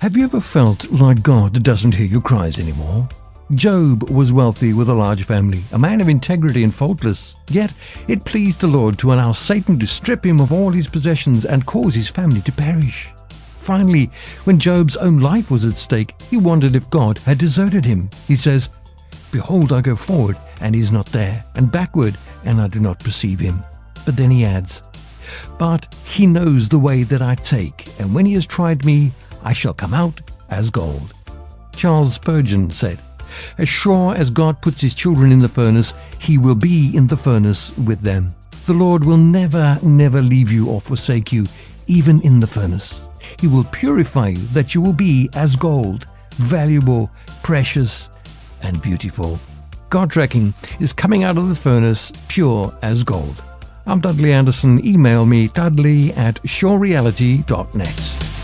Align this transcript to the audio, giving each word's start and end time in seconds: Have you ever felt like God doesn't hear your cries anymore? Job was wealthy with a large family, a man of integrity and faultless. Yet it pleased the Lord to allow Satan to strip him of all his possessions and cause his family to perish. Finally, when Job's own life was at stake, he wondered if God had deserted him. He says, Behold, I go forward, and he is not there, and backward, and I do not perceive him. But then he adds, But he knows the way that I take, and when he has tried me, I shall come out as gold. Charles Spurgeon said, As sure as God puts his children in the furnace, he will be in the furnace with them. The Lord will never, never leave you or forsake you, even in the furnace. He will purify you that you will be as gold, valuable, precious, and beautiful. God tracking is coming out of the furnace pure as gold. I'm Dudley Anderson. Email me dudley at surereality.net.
Have 0.00 0.16
you 0.16 0.22
ever 0.22 0.40
felt 0.40 0.88
like 0.92 1.24
God 1.24 1.64
doesn't 1.64 1.90
hear 1.90 2.06
your 2.06 2.20
cries 2.20 2.60
anymore? 2.60 3.08
Job 3.54 4.08
was 4.08 4.32
wealthy 4.32 4.72
with 4.72 4.88
a 4.88 4.94
large 4.94 5.24
family, 5.24 5.64
a 5.72 5.78
man 5.78 6.00
of 6.00 6.08
integrity 6.08 6.62
and 6.62 6.72
faultless. 6.72 7.34
Yet 7.48 7.72
it 8.06 8.24
pleased 8.24 8.60
the 8.60 8.68
Lord 8.68 8.96
to 9.00 9.12
allow 9.12 9.32
Satan 9.32 9.76
to 9.80 9.88
strip 9.88 10.24
him 10.24 10.40
of 10.40 10.52
all 10.52 10.70
his 10.70 10.86
possessions 10.86 11.44
and 11.44 11.66
cause 11.66 11.96
his 11.96 12.08
family 12.08 12.40
to 12.42 12.52
perish. 12.52 13.08
Finally, 13.56 14.08
when 14.44 14.60
Job's 14.60 14.96
own 14.96 15.18
life 15.18 15.50
was 15.50 15.64
at 15.64 15.76
stake, 15.76 16.14
he 16.30 16.36
wondered 16.36 16.76
if 16.76 16.88
God 16.90 17.18
had 17.18 17.38
deserted 17.38 17.84
him. 17.84 18.08
He 18.28 18.36
says, 18.36 18.68
Behold, 19.32 19.72
I 19.72 19.80
go 19.80 19.96
forward, 19.96 20.36
and 20.60 20.76
he 20.76 20.80
is 20.80 20.92
not 20.92 21.06
there, 21.06 21.44
and 21.56 21.72
backward, 21.72 22.16
and 22.44 22.60
I 22.60 22.68
do 22.68 22.78
not 22.78 23.00
perceive 23.00 23.40
him. 23.40 23.64
But 24.06 24.16
then 24.16 24.30
he 24.30 24.44
adds, 24.44 24.80
But 25.58 25.92
he 26.04 26.28
knows 26.28 26.68
the 26.68 26.78
way 26.78 27.02
that 27.02 27.20
I 27.20 27.34
take, 27.34 27.88
and 27.98 28.14
when 28.14 28.26
he 28.26 28.34
has 28.34 28.46
tried 28.46 28.84
me, 28.84 29.10
I 29.48 29.54
shall 29.54 29.72
come 29.72 29.94
out 29.94 30.20
as 30.50 30.68
gold. 30.68 31.14
Charles 31.74 32.12
Spurgeon 32.12 32.70
said, 32.70 32.98
As 33.56 33.66
sure 33.66 34.14
as 34.14 34.28
God 34.28 34.60
puts 34.60 34.82
his 34.82 34.92
children 34.92 35.32
in 35.32 35.38
the 35.38 35.48
furnace, 35.48 35.94
he 36.18 36.36
will 36.36 36.54
be 36.54 36.94
in 36.94 37.06
the 37.06 37.16
furnace 37.16 37.74
with 37.78 38.02
them. 38.02 38.34
The 38.66 38.74
Lord 38.74 39.04
will 39.04 39.16
never, 39.16 39.78
never 39.82 40.20
leave 40.20 40.52
you 40.52 40.68
or 40.68 40.82
forsake 40.82 41.32
you, 41.32 41.46
even 41.86 42.20
in 42.20 42.40
the 42.40 42.46
furnace. 42.46 43.08
He 43.40 43.46
will 43.46 43.64
purify 43.64 44.28
you 44.28 44.46
that 44.48 44.74
you 44.74 44.82
will 44.82 44.92
be 44.92 45.30
as 45.32 45.56
gold, 45.56 46.06
valuable, 46.34 47.10
precious, 47.42 48.10
and 48.60 48.82
beautiful. 48.82 49.40
God 49.88 50.10
tracking 50.10 50.52
is 50.78 50.92
coming 50.92 51.24
out 51.24 51.38
of 51.38 51.48
the 51.48 51.54
furnace 51.54 52.12
pure 52.28 52.76
as 52.82 53.02
gold. 53.02 53.42
I'm 53.86 54.00
Dudley 54.00 54.34
Anderson. 54.34 54.84
Email 54.84 55.24
me 55.24 55.48
dudley 55.48 56.12
at 56.12 56.34
surereality.net. 56.42 58.37